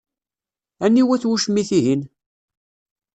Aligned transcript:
Aniwa-t 0.83 1.23
wucmit-ihin? 1.27 2.01